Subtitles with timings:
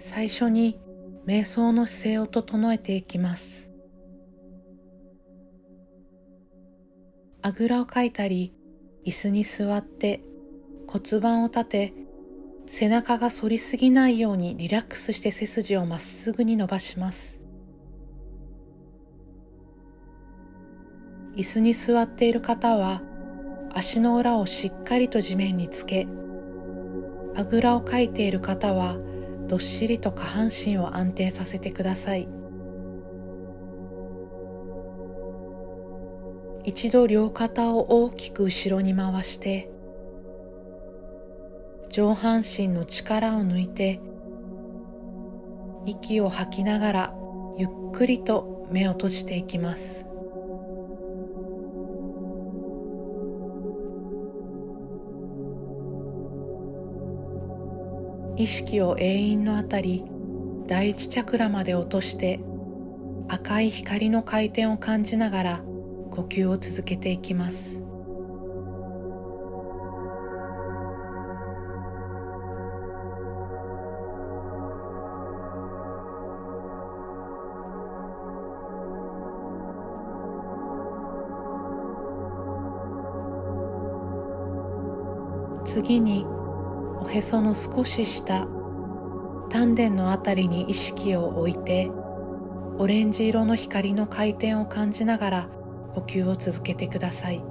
[0.00, 0.80] 最初に
[1.26, 3.68] 瞑想の姿勢を整えていきます。
[7.42, 8.54] あぐらをかいたり
[9.06, 10.22] 椅子に座って
[10.86, 11.94] 骨盤を立て
[12.66, 17.38] 背中が反りすぎないようにリラックスして背筋をまっすぐに伸ばします。
[21.36, 23.02] 椅子に座っている方は
[23.72, 26.08] 足の裏をしっかりと地面につけ
[27.36, 28.96] あぐらをかいている方は
[29.50, 32.28] どっしりと下半身を安定させてください。
[36.62, 39.68] 一度両肩を大きく後ろに回して
[41.88, 44.00] 上半身の力を抜いて
[45.84, 47.14] 息を吐きながら
[47.58, 50.09] ゆっくりと目を閉じていきます。
[58.40, 60.02] 意識を永遠のあたり
[60.66, 62.40] 第一チャクラまで落として
[63.28, 65.62] 赤い光の回転を感じながら
[66.10, 67.78] 呼吸を続けていきます。
[85.66, 86.24] 次に
[87.10, 88.46] へその少し下
[89.50, 91.90] 丹田のあたりに意識を置いて
[92.78, 95.48] オレンジ色の光の回転を感じながら
[95.94, 97.42] 呼吸を続けてください。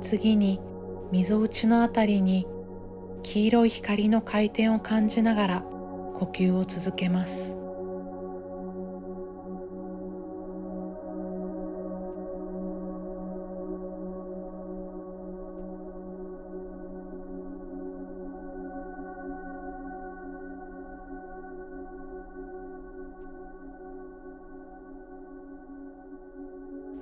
[0.00, 0.60] 次に
[1.12, 2.46] みぞおちのあたりに
[3.22, 7.54] 黄色い光の回転を感じながら呼吸を続けます。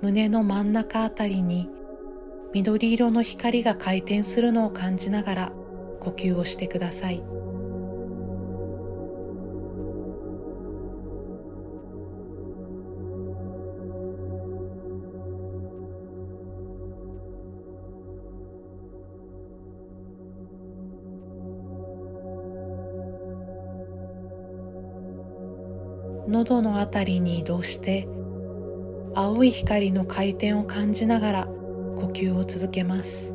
[0.01, 1.69] 胸の真ん中あたりに
[2.53, 5.51] 緑色の光が回転するのを感じながら
[6.01, 7.23] 呼吸をしてください。
[26.27, 28.07] 喉のあたりに移動して
[29.13, 31.47] 青い光の回転を感じながら
[31.95, 33.31] 呼吸を続けます。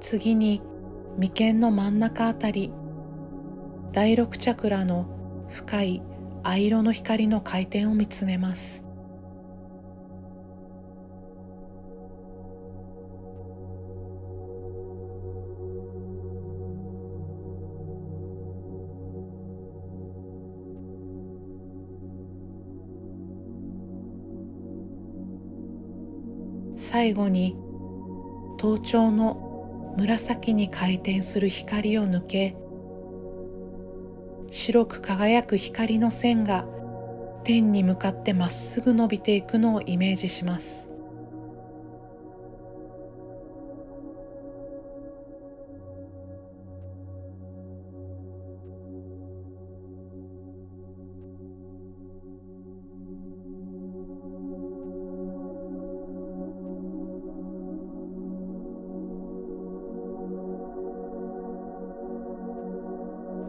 [0.00, 0.60] 次に
[1.18, 2.72] 眉間の真ん中あたり
[3.92, 5.06] 第六チャクラの
[5.48, 6.02] 深い
[6.42, 8.89] 藍色の光の回転を見つめます。
[26.90, 27.56] 最後に
[28.58, 32.56] 頭頂の紫に回転する光を抜け
[34.50, 36.66] 白く輝く光の線が
[37.44, 40.89] 天に向かってまっすぐ伸びていくのをイメージします。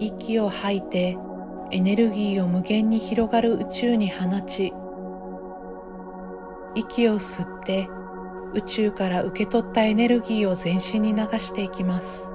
[0.01, 1.15] 息を吐いて
[1.69, 4.73] エネルギーを無限に広がる宇宙に放ち
[6.73, 7.87] 息を吸って
[8.55, 12.30] 宇宙から受け取ったエネルギーを全身に流していきます。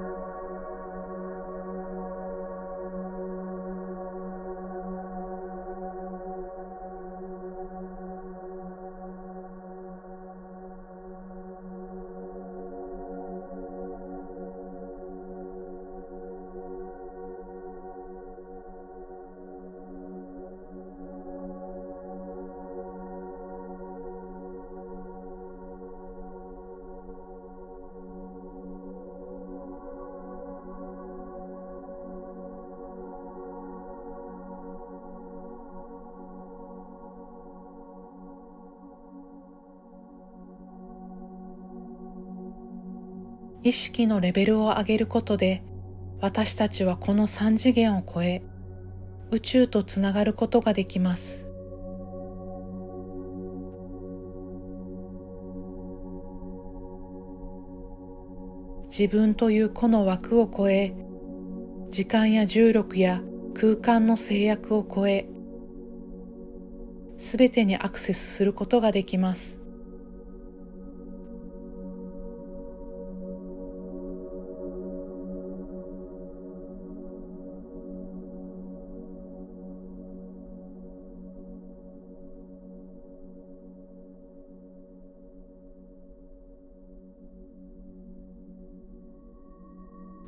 [43.67, 45.61] 意識のレベルを上げることで
[46.21, 48.41] 私たちはこの三次元を超え
[49.29, 51.45] 宇宙とつながることができます。
[58.87, 60.95] 自分というこの枠を超え
[61.89, 63.21] 時間や重力や
[63.53, 65.27] 空間の制約を超え
[67.17, 69.57] すべてにアクセスすることができます。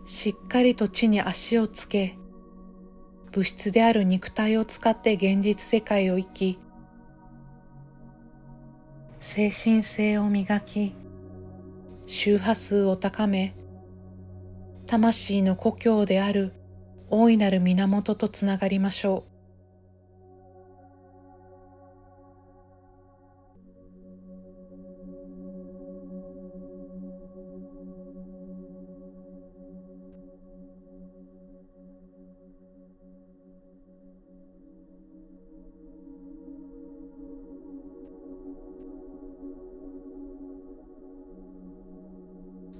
[0.09, 2.17] しっかりと地に足をつけ、
[3.31, 6.59] 物質である肉体を使って現実世界を生き、
[9.19, 10.95] 精神性を磨き、
[12.07, 13.56] 周波数を高め、
[14.88, 16.53] 魂の故郷である
[17.11, 19.38] 大いなる源とつながりましょう。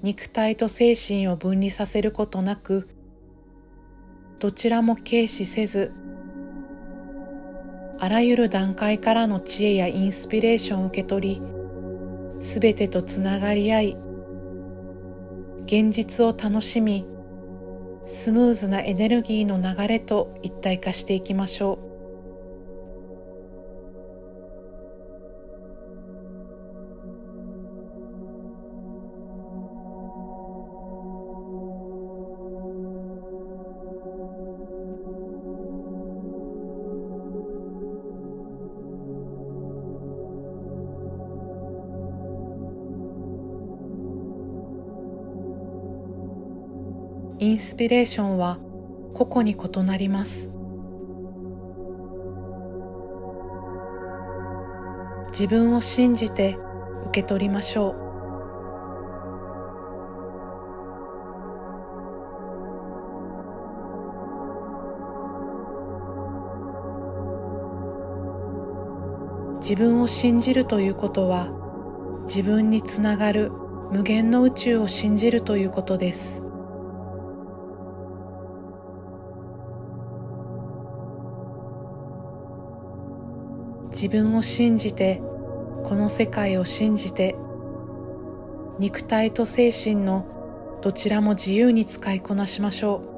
[0.02, 2.88] 肉体と精神を分離させることなく
[4.38, 5.92] どちらも軽視せず
[7.98, 11.42] あらゆる段階からの知恵やインスピレーションを受け取り
[12.40, 13.96] すべてとつながり合い
[15.66, 17.06] 現実を楽しみ
[18.06, 21.89] スムーズなエネルギーの流れと一体化していきましょう。
[47.42, 48.58] インスピレーションは
[49.14, 50.50] 個々に異なります。
[55.30, 56.58] 自分を信じて
[57.06, 57.94] 受け取りましょう。
[69.60, 71.48] 自分を信じるということは
[72.28, 73.50] 自分につながる
[73.92, 76.42] 無限の宇宙を信じるということです。
[83.90, 85.20] 自分を信じて
[85.84, 87.36] この世界を信じて
[88.78, 93.10] 肉体と精神のどちらも自由に使いこなしましょう。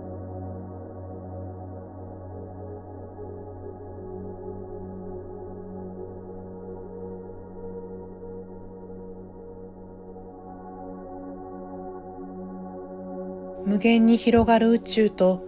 [13.65, 15.47] 無限に広がる宇宙と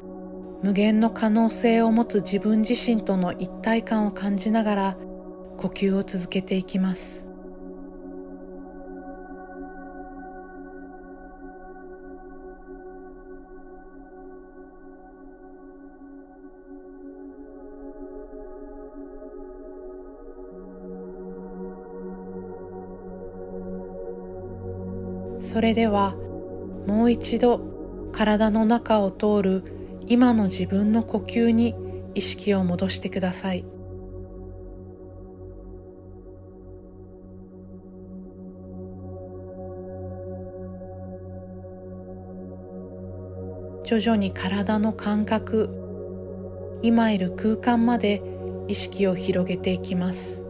[0.62, 4.96] 無限の可能性を持つ自分自身との一体感を感じながら
[5.64, 7.22] 呼吸を続けていきます
[25.40, 26.14] それでは
[26.86, 29.64] もう一度体の中を通る
[30.06, 31.74] 今の自分の呼吸に
[32.14, 33.73] 意識を戻してください。
[44.00, 45.70] 徐々に体の感覚
[46.82, 48.22] 今いる空間まで
[48.66, 50.42] 意識を広げていきます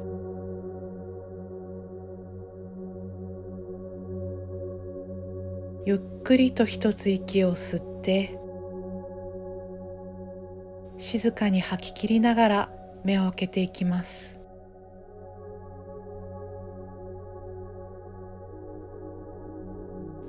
[5.84, 8.38] ゆっくりと一つ息を吸って
[10.96, 12.70] 静かに吐き切りながら
[13.04, 14.38] 目を開けていきます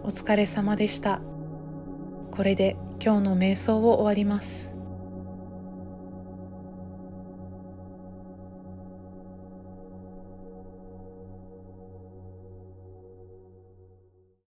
[0.03, 1.19] お疲れ様でした。
[2.36, 4.75] これで今日の瞑想を終わります。